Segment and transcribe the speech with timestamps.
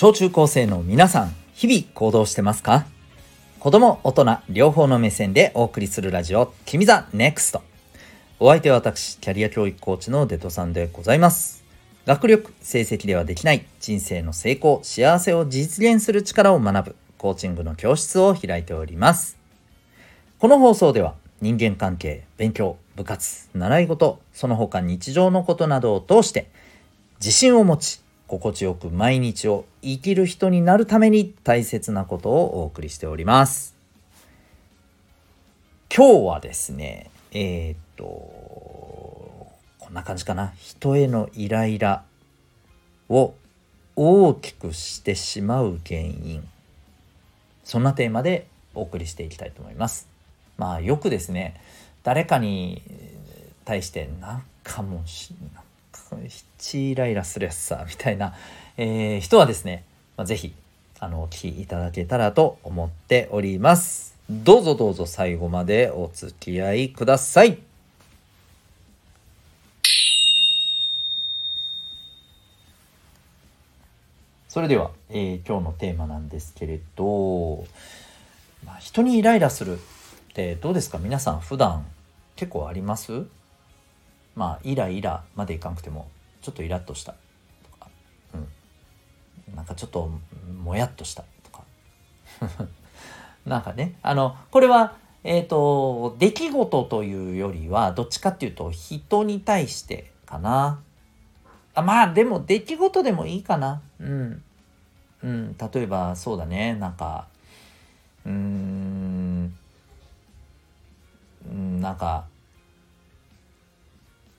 [0.00, 2.86] 小中高生の皆さん、日々行動してますか？
[3.58, 7.60] 子供、大人、両方の目線でお送りするラジオ、君ザネクスト。
[8.38, 11.62] お相手は私、キャリア教育コーチのデトさんでございます。
[12.06, 19.36] 学力、成績ではできない人生の成功、幸せを実現する力を学ぶコーチングの教室を開いております。
[20.38, 26.48] この放送では人間関係、勉強、部活、習い事、その他日常のことなどを通して
[27.18, 33.74] 自信を持ち、心地よく毎日を生きる人になるために大切なことをお送りしております。
[35.92, 40.52] 今日はですね、えーっと、こんな感じかな。
[40.60, 42.04] 人へのイライラ
[43.08, 43.34] を
[43.96, 46.46] 大きくしてしまう原因。
[47.64, 50.08] そんなテーマでお送りしていきたいと思います。
[50.56, 51.60] まあよくですね、
[52.04, 52.80] 誰かに
[53.64, 55.00] 対してなんかもう
[55.92, 56.26] し、なんか
[56.58, 58.34] ひイライラするやつさ、みたいな、
[58.76, 59.84] えー人はですね、
[60.16, 60.54] まあ、ぜひ、
[60.98, 64.16] あの、お聞きいただけたらと思っております。
[64.28, 67.58] どうぞどうぞ最後までお付き合いください。
[74.48, 77.64] それでは、えー今日のテーマなんですけれど、
[78.64, 79.80] まあ、人にイライラするっ
[80.34, 80.98] てどうですか？
[80.98, 81.86] 皆さん普段
[82.36, 83.26] 結構あります？
[84.34, 86.08] まあイライラまでいかなくても
[86.42, 87.12] ちょっとイラッとした。
[87.12, 87.18] と
[87.78, 87.88] か、
[88.34, 90.10] うん、なんかちょっと
[90.62, 91.64] もやっとしたとか。
[93.46, 93.96] なんかね。
[94.02, 100.80] あのこれはえっ、と出来事というよりはどっちかっていうと人に対してかな。
[101.74, 103.82] あまあでも出来事でもいいかな。
[104.00, 104.42] うん、
[105.22, 106.74] うん、例えばそうだね。
[106.74, 107.26] なんか
[108.24, 109.54] うーん
[111.80, 112.26] なんか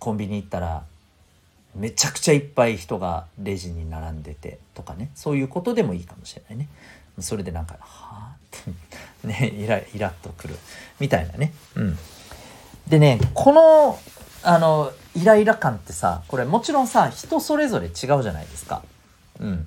[0.00, 0.82] コンビニ行ったら
[1.76, 5.10] めちゃくちゃいっぱい人がレジに並んでてとかね。
[5.14, 6.68] そういうことでもいいかもしれないね。
[7.20, 8.62] それでなんか「はあ?」っ
[9.22, 10.56] てねイライラっとくる。
[10.98, 11.52] みたいなね。
[11.76, 11.98] うん。
[12.88, 13.98] でねこの
[14.42, 18.82] あのイライラ感ってさこれもちろんさ人それぞれ違うじゃないですか。
[19.38, 19.66] うん。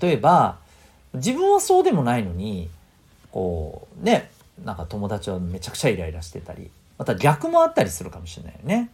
[0.00, 0.56] 例えば
[1.14, 2.70] 自分はそうでもないのに
[3.30, 4.30] こうね
[4.64, 8.90] なんか友達はめちゃくちゃイライラしてたりまた逆もあったりするかもしれないよね。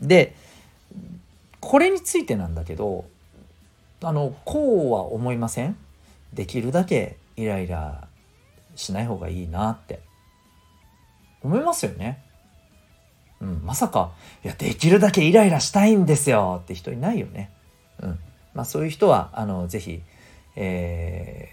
[0.00, 0.34] で
[1.60, 3.04] これについてなんだけど
[4.02, 5.76] あのこうは思いません？
[6.32, 8.06] できるだけイライラ
[8.76, 10.00] しない方がいいなって
[11.42, 12.22] 思いますよね。
[13.40, 14.12] うん、まさか
[14.44, 17.50] 「いやできるだけイライラしたいんですよ」って人いないよね。
[18.00, 18.18] うん
[18.54, 20.02] まあ、そういう人はあのぜひ、
[20.56, 21.48] え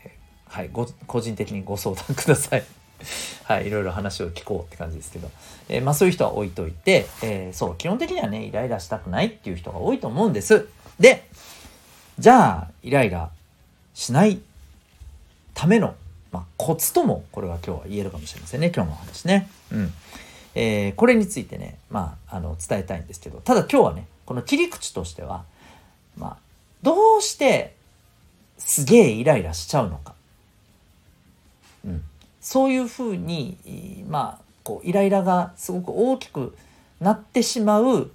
[0.50, 2.64] ーはい、ご個人的にご相談ください。
[3.44, 5.30] はい、いろいろ話を聞こうって感じですけど、
[5.70, 10.68] えーまあそういう人は置いといて、えーそう、基本的にはね、イライラしたくないっていう人が多いと思うんです。
[11.00, 11.28] で、
[12.18, 13.30] じゃあ、イライラ
[13.94, 14.40] しない
[15.54, 15.96] ための、
[16.32, 19.50] まあ、コツとも、これは今日は言えるかもしれませんね、今日のお話ね。
[19.72, 19.94] うん。
[20.56, 25.44] えーこれについてね、まあ、あの、伝えたいんですけど、ただ今日はね、この切り口としては、
[26.18, 26.38] まあ、
[26.82, 27.76] どうして
[28.58, 30.14] すげえイライラしちゃうのか。
[31.86, 32.04] うん。
[32.46, 36.56] そういうふうに、まあ、こう、イライラがすごく大きく
[37.00, 38.12] なってしまう、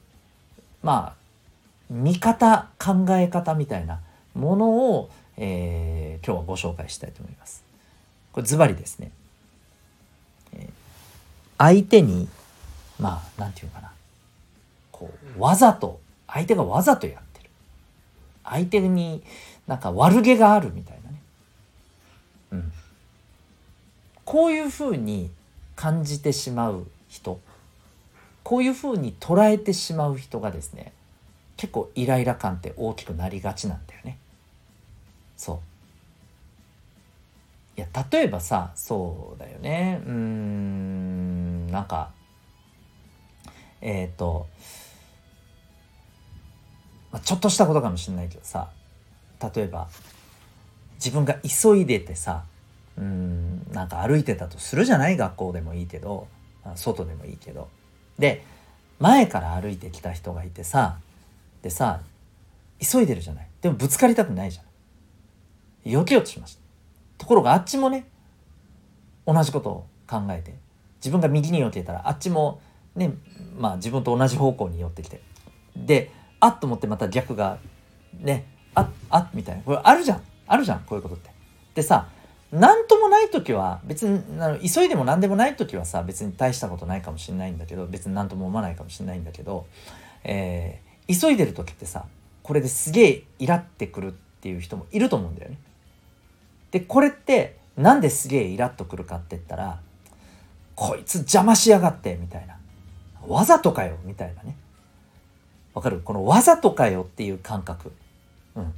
[0.85, 3.99] まあ、見方、考え方みたいな
[4.35, 7.65] ものを、えー今日はご紹介したいと思います。
[8.33, 9.11] これズバリですね。
[10.53, 10.71] えー
[11.59, 12.29] 相手に、
[13.01, 13.91] まあ、なんていうかな。
[14.93, 15.99] こう、わざと、
[16.29, 17.51] 相手がわざとやってる。
[18.45, 19.25] 相手に
[19.67, 21.00] なんか悪気があるみたい
[24.31, 25.29] こういうふうに
[25.75, 27.41] 感じてしまう人
[28.45, 30.93] こういうふうに捉えてしまう人がですね
[31.57, 34.19] 結構イライラ感って大きくなりがちなんだよね。
[35.37, 35.55] そ
[37.77, 42.13] ういや例えばさそうだよねうんなんか
[43.81, 44.47] えっ、と、
[47.11, 48.71] まあ、ちょっとしたことかもしれないけどさ
[49.53, 49.89] 例えば
[51.05, 52.45] 自分が急いでてさ
[52.99, 56.27] うんなんか歩いてたとするじゃない学校でもいいけど
[56.75, 57.69] 外でもいいけど。
[58.19, 58.45] で
[58.99, 60.99] 前から歩いてきた人がいてさ
[61.63, 62.01] でさ
[62.79, 63.49] 急いでるじゃない。
[63.63, 64.69] でもぶつかりたくないじゃな
[65.91, 66.61] い避けようとしました。
[67.17, 68.07] ところがあっちもね
[69.27, 70.55] 同じことを考えて
[70.99, 72.61] 自分が右に避けたらあっちも
[72.95, 73.15] ね
[73.59, 75.23] まあ自分と同じ方向に寄ってきて
[75.75, 76.11] で
[76.41, 77.59] あっと思ってまた逆が
[78.19, 79.63] ねあっあっみたいな。
[79.63, 80.23] これあるじゃん。
[80.47, 81.31] あるじゃんこういうことって。
[81.75, 82.09] でさ
[82.53, 89.67] 何ともない時は別にあの急いでも何でもない時はさ別に大したことないかもしれないんだけど別に何とも思わないかもしれないんだけど、
[90.25, 92.05] えー急いでる時ってさ
[92.45, 95.59] これですげえイラってくるっていう人もいると思うんだよね。
[96.71, 99.81] でこれってなんですげえイラッとくるかって言ったら
[100.77, 102.57] こいつ邪魔しやがってみたいな。
[103.27, 104.57] わざとかよみたいなね。
[105.75, 106.01] わかる？
[106.01, 107.93] このわざとかよっていう感覚。
[108.55, 108.73] うん。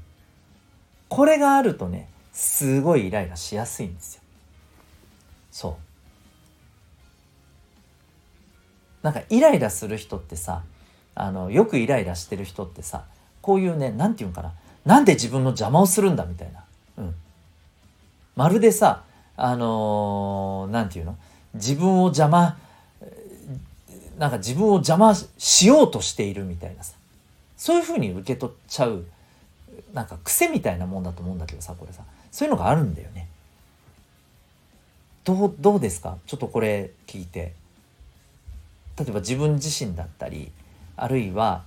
[1.10, 4.22] これがあるとねすごいイライラしやすいんですよ。
[5.50, 5.74] そう。
[9.04, 10.62] なんかイライラする人ってさ
[11.14, 13.04] あのよくイライラしてる人ってさ
[13.40, 14.52] こういうね何て言うんかな。
[14.84, 16.64] なんで自分の邪魔をするんだみたいな、
[16.98, 17.14] うん、
[18.34, 19.04] まるでさ
[19.36, 21.16] あの何、ー、て言うの？
[21.54, 22.56] 自分を邪魔
[24.18, 26.94] なんか自分を邪魔しようとしているみたいなさ。
[27.56, 29.04] そういうふうに受け取っちゃう
[29.92, 32.02] なんか癖みたいなもんだと思うんだけどさこれさ。
[32.32, 33.28] そういうのがあるんだよね。
[35.22, 36.18] どうどうですか？
[36.26, 37.54] ちょっとこれ聞いて。
[38.98, 40.50] 例えば自分自身だったり
[40.96, 41.64] あるいは、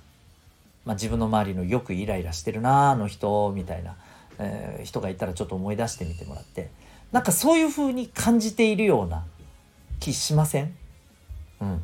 [0.85, 3.95] まあ、自分の周りのよくイライラしてるなあの人みたいな、
[4.37, 6.69] えー、人がいたらちょっと思い出してみてもらって。
[7.11, 9.23] なんかそういうふうに感じているような
[9.99, 10.75] 気しません？
[11.61, 11.81] うん。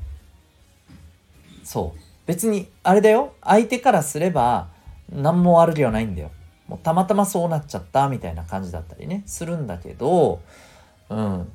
[1.63, 1.99] そう。
[2.25, 3.33] 別にあれだよ。
[3.41, 4.67] 相手からすれば
[5.09, 6.31] 何も悪気はないんだよ。
[6.71, 10.41] もうたまたまそうなっちゃったみたいな感じだったりねするんだけど
[11.09, 11.51] うん。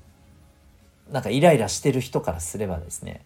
[1.10, 3.22] なんかイライラしてる人からすればですね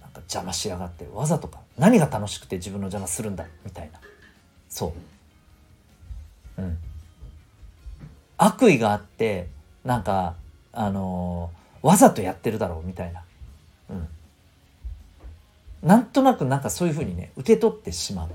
[0.00, 4.00] なんか邪魔しやがってわざとか何が楽しくて自分の邪魔するんだみたいな。
[4.70, 4.94] そ
[6.56, 6.62] う。
[6.62, 6.78] うん。
[8.38, 9.48] 悪意があって
[9.84, 10.36] なんか
[10.72, 13.22] あのー、わざとやってるだろうみたいな。
[13.90, 14.08] うん。
[15.82, 18.28] なんとなくなんかそういうふうにね受け取ってしまう、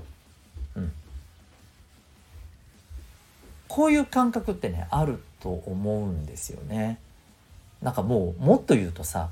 [3.68, 6.98] こういう感覚ってねあると思うんですよね。
[7.82, 9.28] なんかもうもっと言うとさ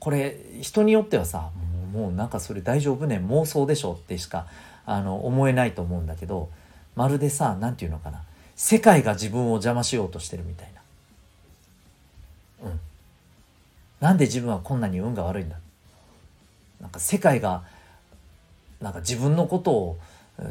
[0.00, 1.50] これ人によってはさ
[1.92, 4.46] もうなんかそれ大丈夫ね妄想でしょってしか
[4.86, 6.48] あの思えないと思うんだけど
[6.96, 8.22] まるでさ何て言うのかな
[8.56, 10.72] 世界が自分を邪魔しようとしてるみたい
[12.60, 12.68] な。
[12.68, 12.80] うん。
[14.00, 15.56] なんで自分はこんなに運が悪いんだ
[16.80, 17.62] なんか世界が
[18.80, 19.98] なんか自分のことを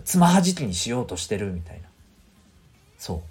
[0.05, 1.90] つまはじきにしようとしてるみたいな。
[3.01, 3.21] そう。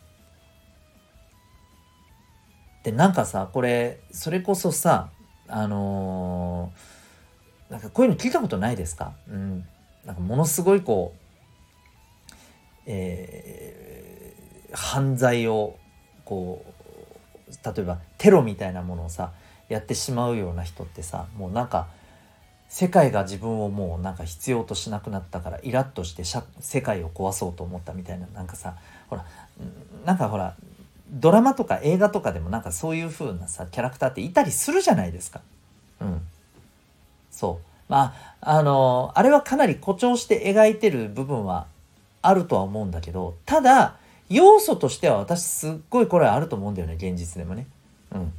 [2.82, 5.10] でなんかさこれそれこそさ
[5.46, 9.12] あのー、なんかこういうの聞いたことないですか？
[9.28, 9.64] うん
[10.04, 11.20] なんかものすごいこう
[12.86, 15.76] えー、犯罪を
[16.24, 19.32] こう例えばテロみたいなものをさ
[19.68, 21.88] やってしまうような人ってさもうなんか
[22.70, 26.22] 世界が自分をもうなんか必要としなくなったからイラッとして
[26.60, 28.76] 世界を壊そうと思ったみたいななんかさ
[29.08, 29.26] ほら
[30.04, 30.54] なんかほら
[31.10, 35.40] ドラマとか映画とかでもなんかそういう風なさキャラクターっていたりするじゃないですか。
[36.00, 36.20] うん。
[37.32, 37.66] そう。
[37.88, 41.66] まああのあれはかなり誇張して描いてる部分は
[42.22, 43.96] あるとは思うんだけどただ
[44.28, 47.66] 要素としては私すっごいこれはあると思うんだよね現実でもね。
[48.14, 48.32] うん。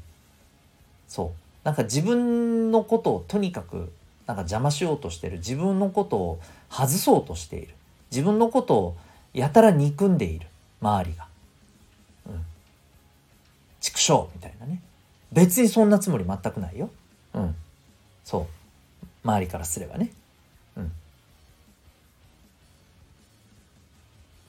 [1.10, 1.66] そう。
[1.66, 3.92] なんか自分のことをとにかく
[4.28, 5.38] なんか邪魔しようとしてる。
[5.38, 6.40] 自分のことを
[6.70, 7.74] 外そうとしている。
[8.12, 8.98] 自分のことを
[9.34, 10.48] やたら憎んでいる。
[10.82, 11.28] 周りが。
[12.28, 12.46] うん。
[13.80, 14.82] 畜生みたいなね。
[15.32, 16.90] 別にそんなつもり全くないよ。
[17.34, 17.56] うん。
[18.24, 18.48] そ
[19.04, 19.08] う。
[19.24, 20.12] 周りからすればね。
[20.78, 20.92] うん。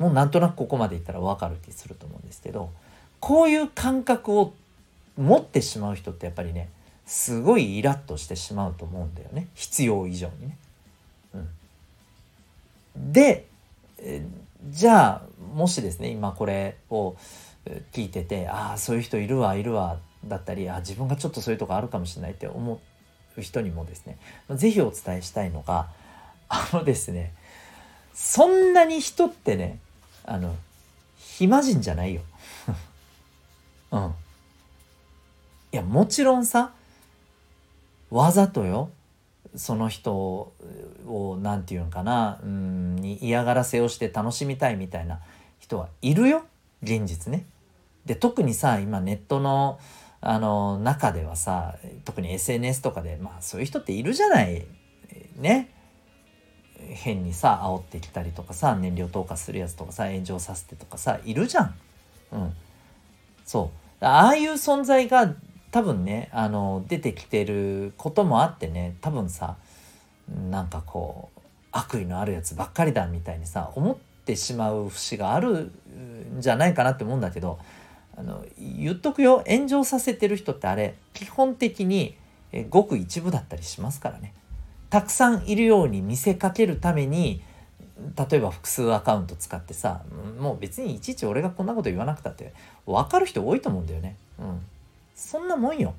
[0.02, 2.70] もうなんとなくここまでいったら分かる気すると思うんですけど
[3.20, 4.52] こういう感覚を
[5.16, 6.68] 持ってしまう人ってやっぱりね
[7.06, 10.58] すごいイラッとしてしまうと思うんだよね必要以上にね。
[11.34, 11.38] う
[12.98, 13.46] ん、で
[14.70, 15.22] じゃあ
[15.54, 17.16] もしですね今これを
[17.92, 22.80] 聞いててああそういう人いるわいるわだったりあ自分がちょっとそういうとこあるかもしれないって思
[23.36, 24.18] う人にもですね
[24.50, 25.88] 是非お伝えしたいのが
[26.48, 27.32] あのですね
[28.14, 29.78] そんなに人ってね
[30.24, 30.54] あの
[31.18, 32.20] 暇人じゃないよ。
[33.90, 34.14] うん。
[35.72, 36.72] いやもちろんさ
[38.12, 38.90] わざとよ。
[39.54, 42.38] その人を何て言うのかな。
[42.42, 45.20] うんに嫌がらせをして楽しみたいみたいな
[45.58, 46.44] 人はいるよ。
[46.82, 47.46] 現実ね。
[48.04, 49.78] で特にさ今ネットの
[50.20, 54.66] あの中ではさ特に SNS とかでまあそういう人っているじゃない。
[55.36, 55.70] ね。
[56.78, 61.74] 変にさ煽ってきたりとかさ燃料投下するやつとかさ炎上させてとかさいるじゃん。
[62.32, 62.52] うん、
[63.46, 64.04] そう。
[64.04, 65.34] ああいう存在が
[65.72, 69.56] 多分ねあの出てきてることもあってね多分さ
[70.50, 71.40] なんかこう
[71.72, 75.72] 悪意のあるやつばっかりだみたいにさ思ってしまう節がある
[76.36, 77.58] んじゃないかなって思うんだけど
[78.16, 79.42] あの言っとくよ。
[79.48, 82.14] 炎上させてる人ってあれ基本的に
[82.68, 84.34] ごく一部だったりしますからね。
[84.90, 87.42] たくさんいるように見せかけるために
[88.30, 90.02] 例えば複数アカウント使ってさ
[90.38, 92.52] もう別にいちいち俺がこんなこと言わなくたって
[92.84, 94.16] 分かる人多いと思うんだよね。
[94.38, 94.60] うん。
[95.14, 95.94] そんなもんよ。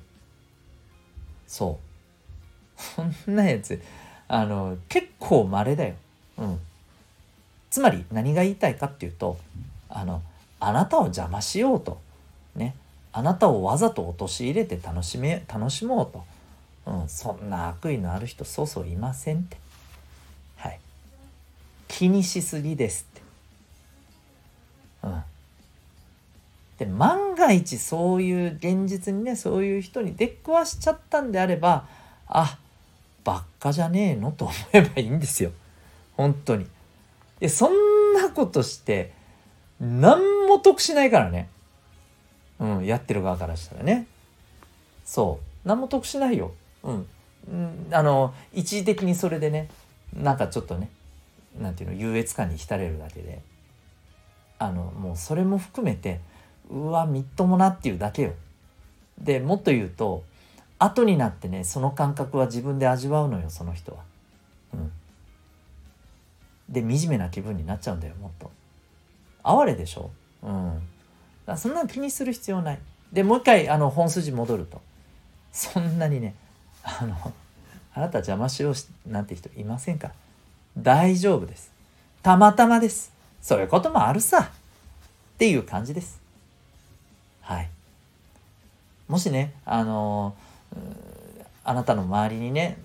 [1.46, 1.78] そ
[2.76, 2.82] う。
[2.82, 3.80] そんなやつ
[4.26, 5.94] あの結構稀だよ。
[6.38, 6.60] うん。
[7.70, 9.38] つまり何が言いたいかっていうと
[9.88, 10.22] あの
[10.60, 12.00] あなたを邪魔しようと。
[12.54, 12.74] ね。
[13.12, 16.24] あなたをわざと陥れて楽しめ楽しもうと、
[16.86, 19.56] うん、そんな悪意のある人そうそういませんって。
[20.56, 20.80] はい。
[21.86, 23.22] 気にしすぎですって。
[25.04, 25.22] うん。
[26.84, 31.86] で万が一そういう現実にねそういう人に出くわしちゃったんであれば
[32.26, 32.58] あ
[33.24, 34.32] ばっかじゃねえの？
[34.32, 35.50] と思えばいいんですよ。
[36.16, 36.66] 本当に。
[37.40, 39.12] でそんなことして
[39.80, 41.48] 何も得しないからね。
[42.58, 44.06] うん、やってる側からしたらね。
[45.04, 45.68] そう。
[45.68, 47.06] 何も得しないよ、うん、
[47.48, 49.68] うん、あの一時的にそれでね
[50.12, 50.90] なんかちょっとね
[51.58, 53.40] なんていうの優越感に浸れるだけで。
[54.56, 56.20] あのもうそれも含めて
[56.70, 58.32] うわみっともなっていうだけよ。
[59.18, 60.24] でもっと言うと
[60.78, 63.98] 後になってねその感覚は自分で味わうのよその人は。
[64.72, 64.92] うん、
[66.68, 68.50] で惨めな気分になっちゃうんだよもっと。
[69.42, 70.10] 哀れでしょ？
[70.42, 70.82] うん。
[71.56, 72.78] そんな気にする必要ない。
[73.12, 74.80] でもう一回あの本筋戻ると。
[75.52, 76.34] そんなにね
[76.82, 77.14] あの
[77.94, 80.12] あなた邪魔しようしなんて人いませんか？
[80.76, 81.70] 大丈夫です。
[82.22, 83.12] たまたまです。
[83.40, 84.50] そういうこともあるさ。
[85.34, 86.23] っていう感じです。
[87.44, 87.70] はい。
[89.06, 90.34] もしねあの
[91.62, 92.78] あなたの周りにね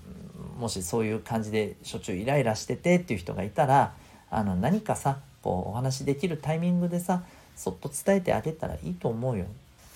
[0.59, 3.93] もしそういう感じでしょっちゅうイライラしててっていう人がいたら
[4.29, 7.23] あの何かさこうお話できるタイミングでさ
[7.55, 9.45] そっと伝えてあげたらいいと思うよ。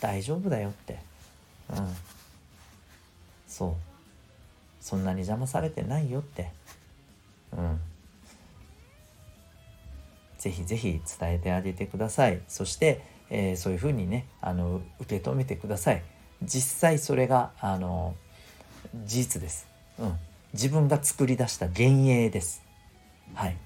[0.02, 1.00] 大丈夫だよって。
[1.70, 1.96] うん。
[3.48, 3.74] そう。
[4.82, 6.52] そんなに邪魔されてないよって。
[7.54, 7.80] うん。
[10.38, 12.42] ぜひぜひ伝えてあげてください。
[12.50, 13.02] そして、
[13.36, 16.04] えー、そういうふうにねあの受け止めてください
[16.44, 18.16] 実際それがあの
[19.06, 20.14] 事実です、うん、
[20.54, 22.62] 自分が作り出した幻影です
[23.34, 23.58] はい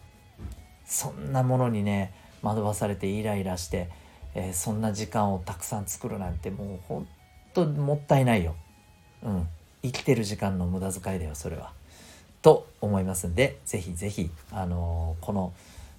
[0.86, 3.90] そんなものにね惑わされてイライラして、
[4.36, 7.08] えー、そんな時間をたくさん作るなんてもうほん
[7.54, 8.56] ともったいないよ。
[9.24, 9.48] うん。
[9.84, 11.74] 生きてる時間の無駄遣いだよそれは。
[12.42, 15.54] と思いますんで是非是非あのー、この、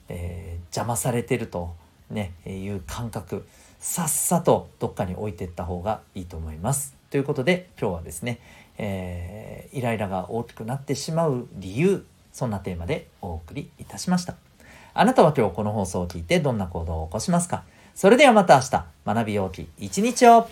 [0.09, 1.75] えー、邪魔されてると
[2.11, 3.47] ね、えいう感覚
[3.81, 6.95] さっさとどっかに置いてった方がいいと思います。
[7.11, 8.41] ということで今日はですね、
[8.77, 14.35] えー、イライラが大きくなってしまう理由そんなテーマでお送りいたしました。
[14.95, 17.65] あなたは今日この放送を聞いてどんな行動を起こしますか？
[17.95, 20.49] それではまた明日、学びようき一日を